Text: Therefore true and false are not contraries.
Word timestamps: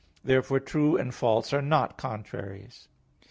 Therefore 0.23 0.59
true 0.59 0.97
and 0.97 1.13
false 1.13 1.53
are 1.53 1.61
not 1.61 1.95
contraries. 1.95 2.87